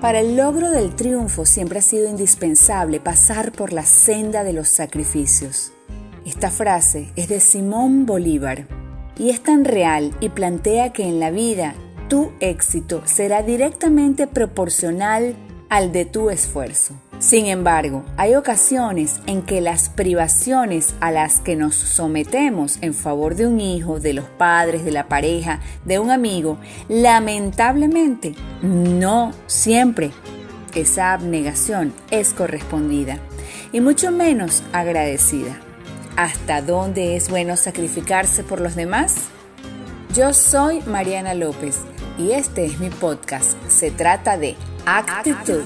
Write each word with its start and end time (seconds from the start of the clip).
Para 0.00 0.20
el 0.20 0.36
logro 0.36 0.70
del 0.70 0.94
triunfo 0.94 1.44
siempre 1.44 1.80
ha 1.80 1.82
sido 1.82 2.08
indispensable 2.08 3.00
pasar 3.00 3.50
por 3.50 3.72
la 3.72 3.82
senda 3.82 4.44
de 4.44 4.52
los 4.52 4.68
sacrificios. 4.68 5.72
Esta 6.24 6.52
frase 6.52 7.10
es 7.16 7.28
de 7.28 7.40
Simón 7.40 8.06
Bolívar 8.06 8.68
y 9.18 9.30
es 9.30 9.42
tan 9.42 9.64
real 9.64 10.14
y 10.20 10.28
plantea 10.28 10.92
que 10.92 11.02
en 11.02 11.18
la 11.18 11.32
vida 11.32 11.74
tu 12.08 12.30
éxito 12.38 13.02
será 13.06 13.42
directamente 13.42 14.28
proporcional 14.28 15.34
al 15.68 15.90
de 15.90 16.04
tu 16.04 16.30
esfuerzo. 16.30 16.94
Sin 17.18 17.46
embargo, 17.46 18.04
hay 18.16 18.36
ocasiones 18.36 19.20
en 19.26 19.42
que 19.42 19.60
las 19.60 19.88
privaciones 19.88 20.94
a 21.00 21.10
las 21.10 21.40
que 21.40 21.56
nos 21.56 21.74
sometemos 21.74 22.78
en 22.80 22.94
favor 22.94 23.34
de 23.34 23.46
un 23.46 23.60
hijo, 23.60 23.98
de 23.98 24.12
los 24.12 24.26
padres, 24.26 24.84
de 24.84 24.92
la 24.92 25.08
pareja, 25.08 25.60
de 25.84 25.98
un 25.98 26.10
amigo, 26.10 26.58
lamentablemente 26.88 28.34
no 28.62 29.32
siempre 29.46 30.12
esa 30.80 31.12
abnegación 31.12 31.92
es 32.10 32.32
correspondida 32.32 33.18
y 33.72 33.80
mucho 33.80 34.10
menos 34.10 34.62
agradecida. 34.72 35.58
¿Hasta 36.16 36.62
dónde 36.62 37.16
es 37.16 37.28
bueno 37.28 37.56
sacrificarse 37.56 38.42
por 38.42 38.60
los 38.60 38.74
demás? 38.74 39.16
Yo 40.14 40.32
soy 40.32 40.80
Mariana 40.86 41.34
López 41.34 41.78
y 42.18 42.32
este 42.32 42.64
es 42.64 42.80
mi 42.80 42.90
podcast. 42.90 43.56
Se 43.68 43.90
trata 43.90 44.36
de 44.36 44.56
actitud. 44.84 45.62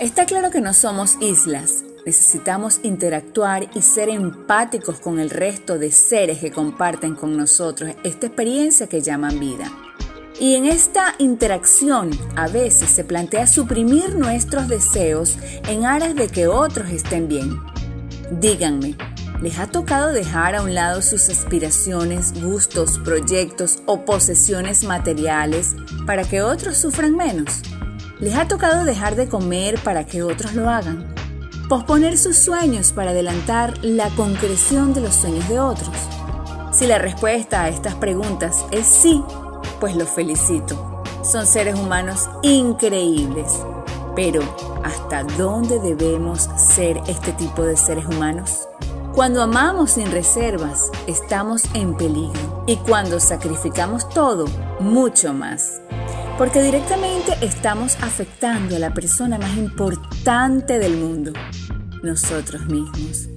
Está 0.00 0.26
claro 0.26 0.50
que 0.50 0.60
no 0.60 0.74
somos 0.74 1.16
islas. 1.20 1.84
Necesitamos 2.04 2.80
interactuar 2.82 3.70
y 3.74 3.80
ser 3.80 4.08
empáticos 4.08 4.98
con 4.98 5.20
el 5.20 5.30
resto 5.30 5.78
de 5.78 5.92
seres 5.92 6.40
que 6.40 6.50
comparten 6.50 7.14
con 7.14 7.36
nosotros 7.36 7.94
esta 8.02 8.26
experiencia 8.26 8.88
que 8.88 9.00
llaman 9.00 9.38
vida. 9.38 9.70
Y 10.40 10.56
en 10.56 10.64
esta 10.66 11.14
interacción 11.18 12.10
a 12.34 12.48
veces 12.48 12.90
se 12.90 13.04
plantea 13.04 13.46
suprimir 13.46 14.16
nuestros 14.16 14.66
deseos 14.66 15.38
en 15.68 15.86
aras 15.86 16.16
de 16.16 16.26
que 16.26 16.48
otros 16.48 16.90
estén 16.90 17.28
bien. 17.28 17.60
Díganme, 18.40 18.96
¿les 19.40 19.60
ha 19.60 19.68
tocado 19.68 20.12
dejar 20.12 20.56
a 20.56 20.62
un 20.62 20.74
lado 20.74 21.02
sus 21.02 21.28
aspiraciones, 21.28 22.34
gustos, 22.42 22.98
proyectos 22.98 23.80
o 23.86 24.04
posesiones 24.04 24.82
materiales 24.82 25.76
para 26.04 26.24
que 26.24 26.42
otros 26.42 26.78
sufran 26.78 27.16
menos? 27.16 27.62
¿Les 28.24 28.34
ha 28.36 28.48
tocado 28.48 28.86
dejar 28.86 29.16
de 29.16 29.28
comer 29.28 29.78
para 29.84 30.06
que 30.06 30.22
otros 30.22 30.54
lo 30.54 30.70
hagan? 30.70 31.14
¿Posponer 31.68 32.16
sus 32.16 32.38
sueños 32.38 32.90
para 32.90 33.10
adelantar 33.10 33.76
la 33.84 34.08
concreción 34.08 34.94
de 34.94 35.02
los 35.02 35.14
sueños 35.14 35.46
de 35.50 35.60
otros? 35.60 35.94
Si 36.72 36.86
la 36.86 36.96
respuesta 36.96 37.64
a 37.64 37.68
estas 37.68 37.96
preguntas 37.96 38.64
es 38.70 38.86
sí, 38.86 39.22
pues 39.78 39.94
los 39.94 40.08
felicito. 40.08 41.04
Son 41.22 41.46
seres 41.46 41.78
humanos 41.78 42.30
increíbles. 42.40 43.60
Pero, 44.16 44.40
¿hasta 44.82 45.22
dónde 45.36 45.78
debemos 45.78 46.48
ser 46.56 47.02
este 47.06 47.32
tipo 47.32 47.62
de 47.62 47.76
seres 47.76 48.06
humanos? 48.06 48.66
Cuando 49.14 49.42
amamos 49.42 49.90
sin 49.90 50.10
reservas, 50.10 50.90
estamos 51.06 51.64
en 51.74 51.94
peligro. 51.94 52.64
Y 52.66 52.76
cuando 52.76 53.20
sacrificamos 53.20 54.08
todo, 54.08 54.46
mucho 54.80 55.34
más 55.34 55.82
porque 56.38 56.62
directamente 56.62 57.36
estamos 57.42 57.96
afectando 58.02 58.76
a 58.76 58.78
la 58.78 58.92
persona 58.92 59.38
más 59.38 59.56
importante 59.56 60.78
del 60.78 60.96
mundo, 60.96 61.32
nosotros 62.02 62.66
mismos. 62.66 63.28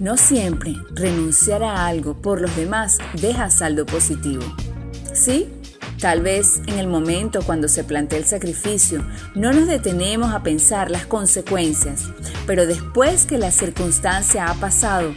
No 0.00 0.16
siempre 0.16 0.74
renunciar 0.94 1.62
a 1.62 1.86
algo 1.86 2.14
por 2.14 2.40
los 2.40 2.54
demás 2.56 2.98
deja 3.20 3.50
saldo 3.50 3.86
positivo. 3.86 4.42
¿Sí? 5.12 5.48
Tal 6.00 6.22
vez 6.22 6.60
en 6.66 6.80
el 6.80 6.88
momento 6.88 7.40
cuando 7.46 7.68
se 7.68 7.84
plantea 7.84 8.18
el 8.18 8.24
sacrificio 8.24 9.06
no 9.34 9.52
nos 9.52 9.68
detenemos 9.68 10.34
a 10.34 10.42
pensar 10.42 10.90
las 10.90 11.06
consecuencias, 11.06 12.10
pero 12.46 12.66
después 12.66 13.26
que 13.26 13.38
la 13.38 13.52
circunstancia 13.52 14.46
ha 14.46 14.54
pasado 14.54 15.14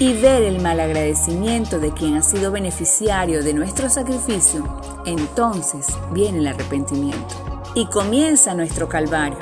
y 0.00 0.14
ver 0.14 0.42
el 0.44 0.62
malagradecimiento 0.62 1.78
de 1.78 1.92
quien 1.92 2.16
ha 2.16 2.22
sido 2.22 2.50
beneficiario 2.50 3.44
de 3.44 3.52
nuestro 3.52 3.90
sacrificio, 3.90 4.80
entonces 5.04 5.86
viene 6.12 6.38
el 6.38 6.46
arrepentimiento 6.46 7.34
y 7.74 7.84
comienza 7.84 8.54
nuestro 8.54 8.88
calvario. 8.88 9.38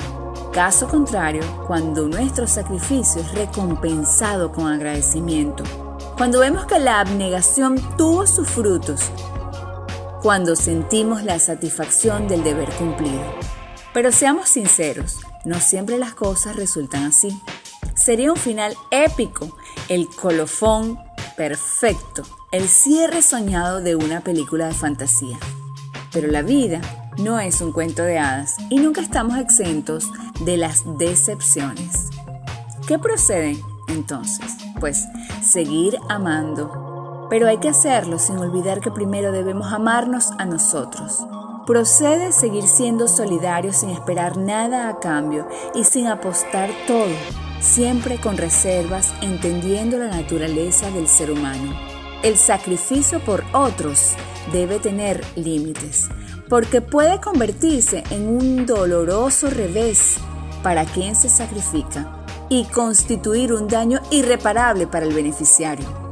Caso 0.51 0.89
contrario, 0.89 1.43
cuando 1.65 2.09
nuestro 2.09 2.45
sacrificio 2.45 3.21
es 3.21 3.31
recompensado 3.31 4.51
con 4.51 4.67
agradecimiento, 4.67 5.63
cuando 6.17 6.41
vemos 6.41 6.65
que 6.65 6.77
la 6.77 6.99
abnegación 6.99 7.79
tuvo 7.97 8.27
sus 8.27 8.49
frutos, 8.49 8.99
cuando 10.21 10.57
sentimos 10.57 11.23
la 11.23 11.39
satisfacción 11.39 12.27
del 12.27 12.43
deber 12.43 12.69
cumplido. 12.71 13.23
Pero 13.93 14.11
seamos 14.11 14.49
sinceros, 14.49 15.21
no 15.45 15.57
siempre 15.61 15.97
las 15.97 16.15
cosas 16.15 16.57
resultan 16.57 17.05
así. 17.05 17.41
Sería 17.99 18.31
un 18.31 18.37
final 18.37 18.75
épico, 18.91 19.57
el 19.89 20.07
colofón 20.07 20.97
perfecto, 21.35 22.23
el 22.51 22.69
cierre 22.69 23.21
soñado 23.21 23.81
de 23.81 23.97
una 23.97 24.21
película 24.21 24.67
de 24.67 24.73
fantasía. 24.73 25.37
Pero 26.13 26.29
la 26.29 26.41
vida 26.41 26.79
no 27.17 27.39
es 27.39 27.59
un 27.59 27.73
cuento 27.73 28.03
de 28.03 28.17
hadas 28.17 28.55
y 28.69 28.77
nunca 28.77 29.01
estamos 29.01 29.37
exentos 29.37 30.09
de 30.45 30.55
las 30.55 30.83
decepciones. 30.97 32.09
¿Qué 32.87 32.97
procede 32.97 33.61
entonces? 33.89 34.55
Pues 34.79 35.05
seguir 35.43 35.97
amando. 36.07 37.27
Pero 37.29 37.47
hay 37.47 37.57
que 37.57 37.69
hacerlo 37.69 38.17
sin 38.17 38.37
olvidar 38.37 38.79
que 38.79 38.91
primero 38.91 39.33
debemos 39.33 39.73
amarnos 39.73 40.31
a 40.37 40.45
nosotros. 40.45 41.19
Procede 41.69 42.31
seguir 42.31 42.63
siendo 42.63 43.07
solidarios 43.07 43.75
sin 43.75 43.91
esperar 43.91 44.37
nada 44.37 44.89
a 44.89 44.97
cambio 44.97 45.47
y 45.75 45.83
sin 45.83 46.07
apostar 46.07 46.71
todo 46.87 47.13
siempre 47.61 48.19
con 48.19 48.37
reservas, 48.37 49.13
entendiendo 49.21 49.99
la 49.99 50.07
naturaleza 50.07 50.89
del 50.89 51.07
ser 51.07 51.29
humano. 51.29 51.79
El 52.23 52.37
sacrificio 52.37 53.19
por 53.19 53.43
otros 53.53 54.15
debe 54.51 54.79
tener 54.79 55.23
límites, 55.35 56.09
porque 56.49 56.81
puede 56.81 57.21
convertirse 57.21 58.03
en 58.09 58.29
un 58.29 58.65
doloroso 58.65 59.51
revés 59.51 60.15
para 60.63 60.85
quien 60.85 61.15
se 61.15 61.29
sacrifica 61.29 62.25
y 62.49 62.65
constituir 62.65 63.53
un 63.53 63.67
daño 63.67 63.99
irreparable 64.09 64.87
para 64.87 65.05
el 65.05 65.13
beneficiario. 65.13 66.08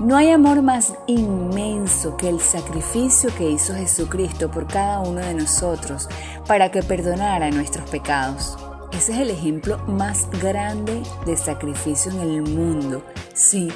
No 0.00 0.16
hay 0.16 0.30
amor 0.30 0.62
más 0.62 0.94
inmenso 1.06 2.16
que 2.16 2.28
el 2.28 2.40
sacrificio 2.40 3.32
que 3.36 3.50
hizo 3.50 3.74
Jesucristo 3.74 4.50
por 4.50 4.66
cada 4.66 5.00
uno 5.00 5.20
de 5.20 5.34
nosotros 5.34 6.08
para 6.46 6.70
que 6.70 6.82
perdonara 6.82 7.50
nuestros 7.50 7.88
pecados. 7.88 8.56
Ese 8.92 9.12
es 9.12 9.18
el 9.18 9.30
ejemplo 9.30 9.78
más 9.86 10.28
grande 10.42 11.02
de 11.24 11.36
sacrificio 11.36 12.12
en 12.12 12.20
el 12.20 12.42
mundo. 12.42 13.02
Sí, 13.32 13.72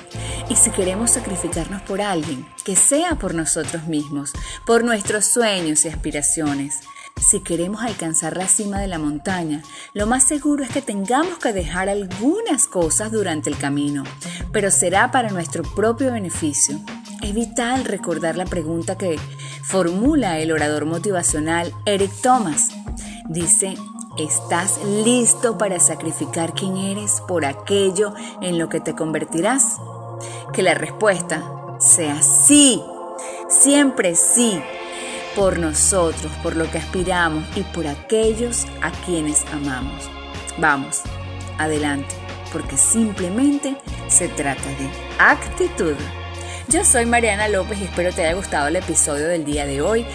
y 0.50 0.56
si 0.56 0.71
queremos 0.71 1.12
sacrificarnos 1.12 1.82
por 1.82 2.00
alguien, 2.00 2.47
que 2.65 2.76
sea 2.76 3.15
por 3.15 3.34
nosotros 3.34 3.87
mismos, 3.87 4.32
por 4.66 4.84
nuestros 4.84 5.25
sueños 5.25 5.84
y 5.84 5.88
aspiraciones. 5.88 6.81
Si 7.19 7.41
queremos 7.41 7.82
alcanzar 7.82 8.37
la 8.37 8.47
cima 8.47 8.78
de 8.78 8.87
la 8.87 8.99
montaña, 8.99 9.62
lo 9.94 10.06
más 10.06 10.22
seguro 10.22 10.62
es 10.62 10.71
que 10.71 10.82
tengamos 10.82 11.38
que 11.38 11.53
dejar 11.53 11.88
algunas 11.88 12.66
cosas 12.66 13.10
durante 13.10 13.50
el 13.50 13.59
camino, 13.59 14.04
pero 14.53 14.71
será 14.71 15.10
para 15.10 15.31
nuestro 15.31 15.62
propio 15.62 16.12
beneficio. 16.12 16.78
Es 17.22 17.34
vital 17.34 17.84
recordar 17.84 18.37
la 18.37 18.44
pregunta 18.44 18.97
que 18.97 19.19
formula 19.65 20.38
el 20.38 20.53
orador 20.53 20.84
motivacional 20.84 21.72
Eric 21.84 22.12
Thomas. 22.22 22.69
Dice, 23.28 23.76
¿Estás 24.19 24.82
listo 25.05 25.59
para 25.59 25.78
sacrificar 25.78 26.55
quién 26.55 26.78
eres 26.78 27.21
por 27.28 27.44
aquello 27.44 28.15
en 28.41 28.59
lo 28.59 28.71
que 28.71 28.81
te 28.81 28.94
convertirás? 28.94 29.76
Que 30.55 30.62
la 30.62 30.72
respuesta 30.72 31.43
sea 31.81 32.22
sí, 32.22 32.82
siempre 33.50 34.14
sí, 34.14 34.58
por 35.37 35.59
nosotros, 35.59 36.33
por 36.43 36.56
lo 36.56 36.69
que 36.71 36.79
aspiramos 36.79 37.44
y 37.55 37.62
por 37.62 37.87
aquellos 37.87 38.65
a 38.81 38.91
quienes 39.05 39.44
amamos. 39.53 40.11
Vamos, 40.59 41.03
adelante, 41.59 42.15
porque 42.53 42.77
simplemente 42.79 43.77
se 44.09 44.29
trata 44.29 44.69
de 44.71 44.88
actitud. 45.19 45.94
Yo 46.69 46.85
soy 46.85 47.05
Mariana 47.05 47.49
López 47.49 47.79
y 47.81 47.85
espero 47.85 48.12
te 48.12 48.25
haya 48.25 48.35
gustado 48.35 48.69
el 48.69 48.77
episodio 48.77 49.29
del 49.29 49.44
día 49.44 49.67
de 49.67 49.83
hoy. 49.83 50.06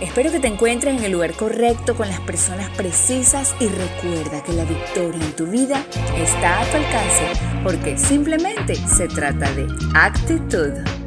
Espero 0.00 0.32
que 0.32 0.40
te 0.40 0.46
encuentres 0.46 0.96
en 0.96 1.04
el 1.04 1.12
lugar 1.12 1.34
correcto 1.34 1.94
con 1.94 2.08
las 2.08 2.20
personas 2.20 2.70
precisas 2.70 3.54
y 3.60 3.66
recuerda 3.66 4.42
que 4.42 4.52
la 4.52 4.64
victoria 4.64 5.22
en 5.22 5.36
tu 5.36 5.46
vida 5.46 5.84
está 6.16 6.60
a 6.60 6.64
tu 6.64 6.76
alcance 6.78 7.32
porque 7.62 7.98
simplemente 7.98 8.76
se 8.76 9.08
trata 9.08 9.52
de 9.52 9.66
actitud. 9.94 10.99